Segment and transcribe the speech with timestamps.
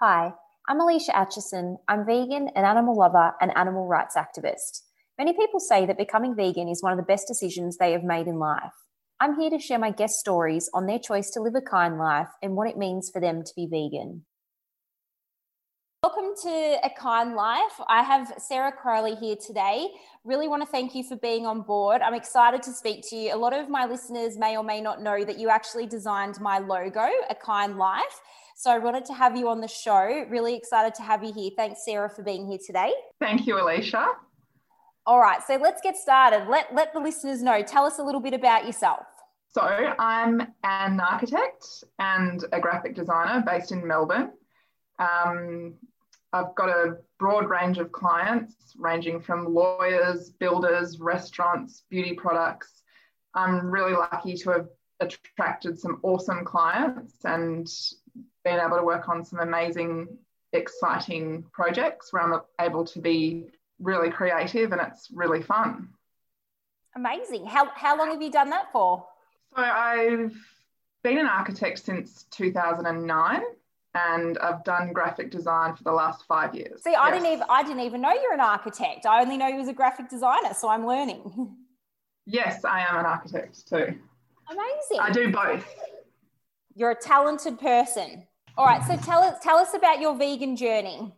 [0.00, 0.32] Hi,
[0.68, 1.76] I'm Alicia Atchison.
[1.88, 4.82] I'm vegan, an animal lover, and animal rights activist.
[5.18, 8.28] Many people say that becoming vegan is one of the best decisions they have made
[8.28, 8.70] in life.
[9.18, 12.28] I'm here to share my guest stories on their choice to live a kind life
[12.40, 14.24] and what it means for them to be vegan.
[16.04, 17.80] Welcome to A Kind Life.
[17.88, 19.88] I have Sarah Crowley here today.
[20.22, 22.02] Really want to thank you for being on board.
[22.02, 23.34] I'm excited to speak to you.
[23.34, 26.60] A lot of my listeners may or may not know that you actually designed my
[26.60, 28.20] logo, A Kind Life.
[28.58, 30.26] So I wanted to have you on the show.
[30.28, 31.52] Really excited to have you here.
[31.54, 32.92] Thanks, Sarah, for being here today.
[33.20, 34.08] Thank you, Alicia.
[35.06, 36.48] All right, so let's get started.
[36.48, 37.62] Let, let the listeners know.
[37.62, 39.06] Tell us a little bit about yourself.
[39.52, 44.32] So, I'm an architect and a graphic designer based in Melbourne.
[44.98, 45.74] Um,
[46.32, 52.82] I've got a broad range of clients, ranging from lawyers, builders, restaurants, beauty products.
[53.34, 54.66] I'm really lucky to have
[54.98, 57.68] attracted some awesome clients and
[58.48, 60.08] been able to work on some amazing,
[60.52, 63.46] exciting projects where I'm able to be
[63.78, 65.88] really creative and it's really fun.
[66.96, 67.46] Amazing.
[67.46, 69.06] How, how long have you done that for?
[69.54, 70.34] So I've
[71.02, 73.42] been an architect since 2009
[73.94, 76.82] and I've done graphic design for the last five years.
[76.82, 77.14] See, I yes.
[77.14, 79.06] didn't even I didn't even know you're an architect.
[79.06, 81.54] I only know you as a graphic designer, so I'm learning.
[82.30, 83.94] Yes, I am an architect too.
[84.50, 85.00] Amazing.
[85.00, 85.64] I do both.
[86.74, 88.27] You're a talented person.
[88.58, 91.12] All right, so tell us tell us about your vegan journey.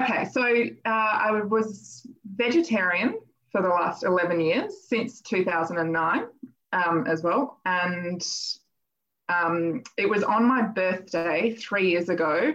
[0.00, 0.40] Okay, so
[0.86, 3.18] uh, I was vegetarian
[3.52, 6.28] for the last 11 years since 2009
[6.72, 8.26] um, as well, and
[9.28, 12.54] um, it was on my birthday three years ago,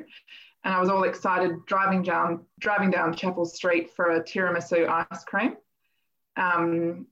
[0.63, 5.23] and I was all excited driving down driving down Chapel Street for a tiramisu ice
[5.25, 5.57] cream,
[6.37, 7.05] um,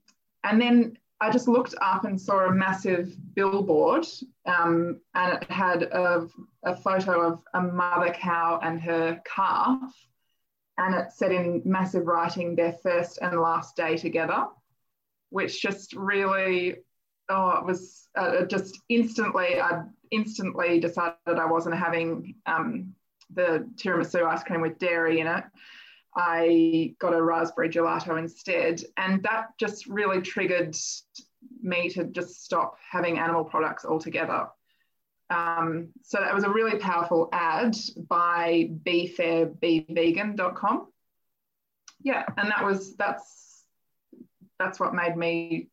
[0.43, 4.07] and then I just looked up and saw a massive billboard,
[4.47, 6.27] um, and it had a,
[6.63, 9.79] a photo of a mother cow and her calf,
[10.79, 14.47] and it said in massive writing their first and last day together,
[15.29, 16.77] which just really,
[17.29, 22.95] oh, it was uh, just instantly, I instantly decided I wasn't having um,
[23.31, 25.43] the tiramisu ice cream with dairy in it.
[26.15, 28.81] I got a raspberry gelato instead.
[28.97, 30.75] And that just really triggered
[31.61, 34.47] me to just stop having animal products altogether.
[35.29, 37.77] Um, so that was a really powerful ad
[38.09, 40.87] by BeFairBeVegan.com.
[42.03, 43.63] Yeah, and that was that's
[44.59, 45.69] that's what made me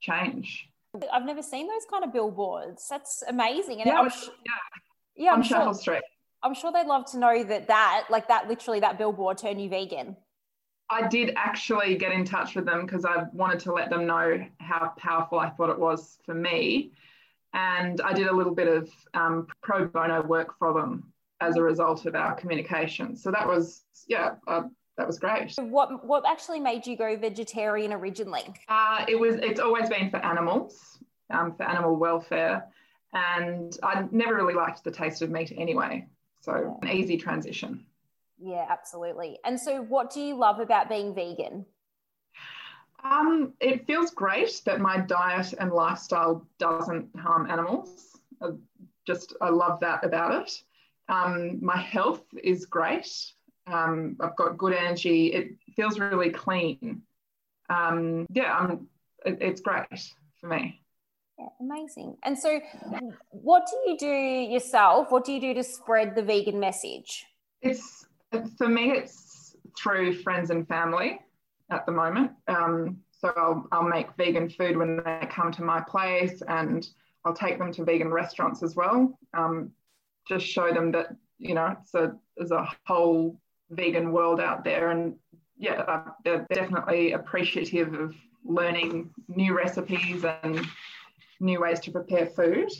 [0.00, 0.68] change.
[1.12, 2.86] I've never seen those kind of billboards.
[2.88, 3.80] That's amazing.
[3.80, 4.52] And yeah, I'm, yeah,
[5.16, 6.02] yeah, on Chapel sure, Street.
[6.42, 9.68] I'm sure they'd love to know that that, like that, literally that billboard turned you
[9.68, 10.16] vegan.
[10.90, 14.44] I did actually get in touch with them because I wanted to let them know
[14.58, 16.92] how powerful I thought it was for me.
[17.54, 21.62] And I did a little bit of um, pro bono work for them as a
[21.62, 23.16] result of our communication.
[23.16, 24.62] So that was, yeah, uh,
[24.96, 25.54] that was great.
[25.56, 28.44] What what actually made you go vegetarian originally?
[28.68, 30.98] Uh, it was it's always been for animals,
[31.30, 32.66] um, for animal welfare,
[33.14, 36.06] and I never really liked the taste of meat anyway.
[36.42, 37.86] So an easy transition.
[38.38, 39.38] Yeah, absolutely.
[39.44, 41.64] And so, what do you love about being vegan?
[43.04, 48.18] Um, it feels great that my diet and lifestyle doesn't harm animals.
[48.40, 48.50] I
[49.06, 50.62] just I love that about it.
[51.08, 53.08] Um, my health is great.
[53.66, 55.26] Um, I've got good energy.
[55.28, 57.02] It feels really clean.
[57.68, 58.88] Um, yeah, I'm,
[59.24, 59.86] it, it's great
[60.40, 60.81] for me.
[61.38, 62.16] Yeah, amazing.
[62.24, 62.60] And so,
[63.30, 65.10] what do you do yourself?
[65.10, 67.26] What do you do to spread the vegan message?
[67.60, 68.06] It's
[68.56, 71.20] for me, it's through friends and family
[71.70, 72.32] at the moment.
[72.48, 76.86] Um, so I'll, I'll make vegan food when they come to my place and
[77.24, 79.18] I'll take them to vegan restaurants as well.
[79.32, 79.70] Um,
[80.28, 83.38] just show them that, you know, it's a, there's a whole
[83.70, 84.90] vegan world out there.
[84.90, 85.14] And
[85.56, 88.14] yeah, they're definitely appreciative of
[88.44, 90.66] learning new recipes and
[91.42, 92.70] new ways to prepare food.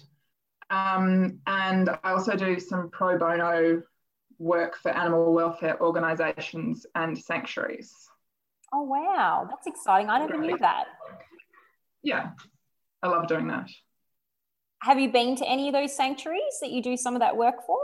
[0.70, 3.82] Um, and I also do some pro bono
[4.38, 7.92] work for animal welfare organisations and sanctuaries.
[8.72, 9.46] Oh, wow.
[9.50, 10.08] That's exciting.
[10.08, 10.84] I never knew that.
[12.02, 12.30] Yeah,
[13.02, 13.68] I love doing that.
[14.82, 17.66] Have you been to any of those sanctuaries that you do some of that work
[17.66, 17.78] for?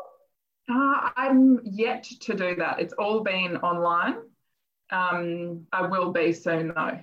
[0.69, 2.81] Uh, I'm yet to do that.
[2.81, 4.17] It's all been online.
[4.91, 6.99] Um, I will be soon though.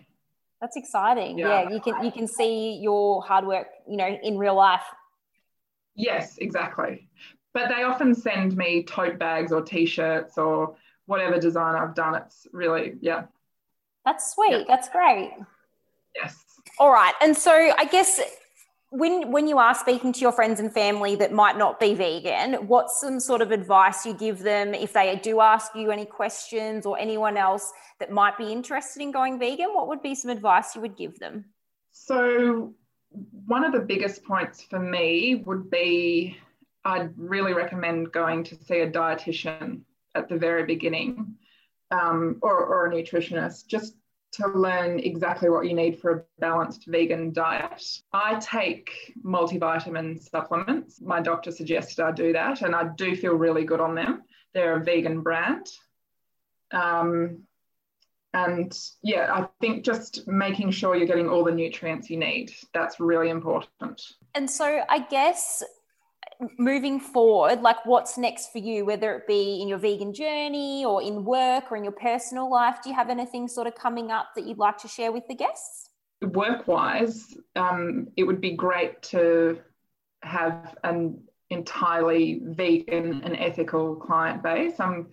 [0.61, 1.37] That's exciting.
[1.37, 1.63] Yeah.
[1.63, 4.83] yeah, you can you can see your hard work, you know, in real life.
[5.95, 7.07] Yes, exactly.
[7.53, 10.75] But they often send me tote bags or t-shirts or
[11.05, 12.15] whatever design I've done.
[12.15, 13.25] It's really, yeah.
[14.03, 14.51] That's sweet.
[14.51, 14.63] Yeah.
[14.67, 15.31] That's great.
[16.15, 16.43] Yes.
[16.79, 17.13] All right.
[17.21, 18.19] And so I guess
[18.89, 22.67] when when you are speaking to your friends and family that might not be vegan,
[22.67, 26.85] what's some sort of advice you give them if they do ask you any questions
[26.85, 29.73] or anyone else that might be interested in going vegan?
[29.73, 31.45] What would be some advice you would give them?
[31.91, 32.73] So,
[33.45, 36.38] one of the biggest points for me would be
[36.83, 39.81] I'd really recommend going to see a dietitian
[40.13, 41.35] at the very beginning
[41.91, 43.95] um, or, or a nutritionist just
[44.37, 47.83] to learn exactly what you need for a balanced vegan diet.
[48.13, 51.01] I take multivitamin supplements.
[51.01, 54.23] My doctor suggested I do that, and I do feel really good on them.
[54.53, 55.67] They're a vegan brand.
[56.71, 57.43] Um,
[58.33, 62.51] and yeah, I think just making sure you're getting all the nutrients you need.
[62.73, 64.01] That's really important.
[64.33, 65.63] And so I guess
[66.57, 71.01] moving forward, like what's next for you, whether it be in your vegan journey or
[71.01, 72.77] in work or in your personal life?
[72.83, 75.36] Do you have anything sort of coming up that you'd like to share with the
[75.36, 75.89] guests?
[76.22, 79.60] Work wise, um, it would be great to
[80.24, 81.19] have an
[81.50, 84.80] entirely vegan and ethical client base.
[84.80, 85.07] I'm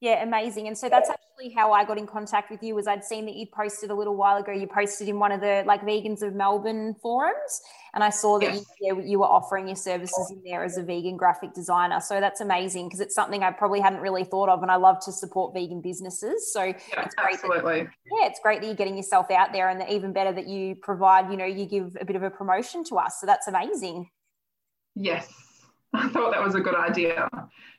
[0.00, 0.68] Yeah, amazing.
[0.68, 3.34] And so that's actually how I got in contact with you was I'd seen that
[3.34, 4.52] you'd posted a little while ago.
[4.52, 7.62] You posted in one of the like vegans of Melbourne forums,
[7.94, 8.64] and I saw that yes.
[8.80, 12.00] you, you, were offering your services in there as a vegan graphic designer.
[12.00, 15.00] So that's amazing because it's something I probably hadn't really thought of, and I love
[15.06, 16.52] to support vegan businesses.
[16.52, 17.34] So yeah, it's great.
[17.34, 17.82] Absolutely.
[17.84, 17.90] That,
[18.20, 21.30] yeah, it's great that you're getting yourself out there, and even better that you provide.
[21.30, 23.18] You know, you give a bit of a promotion to us.
[23.20, 24.10] So that's amazing.
[24.94, 25.32] Yes,
[25.94, 27.28] I thought that was a good idea,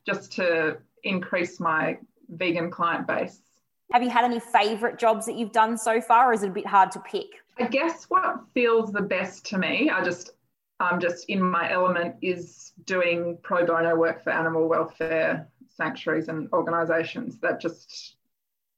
[0.05, 1.97] just to increase my
[2.29, 3.41] vegan client base.
[3.91, 6.53] Have you had any favorite jobs that you've done so far, or is it a
[6.53, 7.27] bit hard to pick?
[7.59, 10.31] I guess what feels the best to me, I just
[10.79, 16.49] I'm just in my element is doing pro bono work for animal welfare sanctuaries and
[16.53, 17.37] organizations.
[17.39, 18.15] That just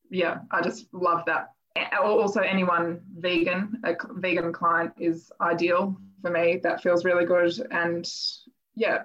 [0.10, 1.54] yeah, I just love that.
[2.02, 6.60] Also, anyone vegan, a vegan client is ideal for me.
[6.62, 7.54] That feels really good.
[7.72, 8.08] And
[8.76, 9.04] yeah,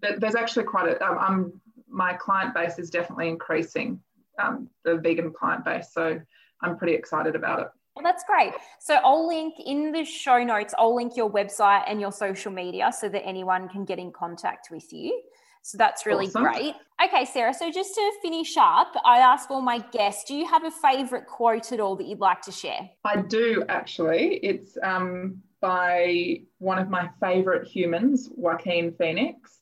[0.00, 1.04] there's actually quite a.
[1.04, 4.00] I'm my client base is definitely increasing,
[4.42, 5.88] um, the vegan client base.
[5.92, 6.20] So
[6.62, 7.68] I'm pretty excited about it.
[7.94, 8.52] Well, that's great.
[8.78, 12.92] So I'll link in the show notes, I'll link your website and your social media
[12.92, 15.22] so that anyone can get in contact with you.
[15.62, 16.44] So that's really awesome.
[16.44, 16.74] great.
[17.04, 17.52] Okay, Sarah.
[17.52, 21.26] So just to finish up, I ask all my guests, do you have a favorite
[21.26, 22.88] quote at all that you'd like to share?
[23.04, 24.36] I do actually.
[24.44, 29.58] It's um, by one of my favorite humans, Joaquin Phoenix.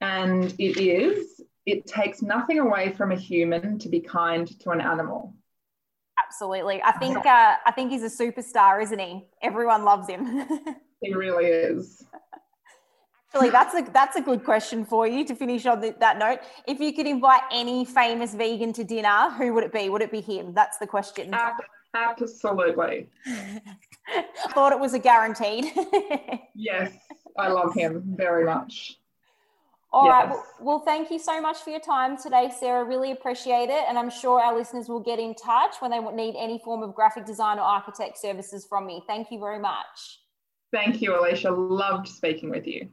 [0.00, 4.80] And it is it takes nothing away from a human to be kind to an
[4.80, 5.34] animal.
[6.26, 6.82] Absolutely.
[6.82, 9.24] I think uh, I think he's a superstar, isn't he?
[9.42, 10.46] Everyone loves him.
[11.00, 12.04] he really is.
[13.34, 16.38] Actually, that's a that's a good question for you to finish on the, that note.
[16.68, 19.88] If you could invite any famous vegan to dinner, who would it be?
[19.88, 20.54] Would it be him?
[20.54, 21.34] That's the question.
[21.94, 23.08] absolutely.
[24.50, 25.66] Thought it was a guaranteed.
[26.54, 26.92] yes,
[27.36, 28.98] I love him very much.
[29.94, 30.12] All yes.
[30.12, 30.28] right.
[30.28, 32.82] Well, well, thank you so much for your time today, Sarah.
[32.82, 33.84] Really appreciate it.
[33.88, 36.96] And I'm sure our listeners will get in touch when they need any form of
[36.96, 39.04] graphic design or architect services from me.
[39.06, 40.18] Thank you very much.
[40.72, 41.52] Thank you, Alicia.
[41.52, 42.88] Loved speaking with you.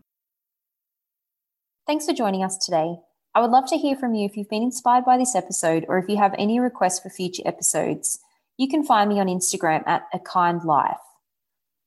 [1.87, 2.97] Thanks for joining us today.
[3.33, 5.97] I would love to hear from you if you've been inspired by this episode or
[5.97, 8.19] if you have any requests for future episodes.
[8.57, 10.97] You can find me on Instagram at A Kind Life.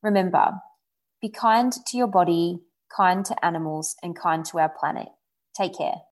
[0.02, 0.54] Remember,
[1.22, 2.58] be kind to your body,
[2.96, 5.08] kind to animals, and kind to our planet.
[5.56, 6.02] Take care.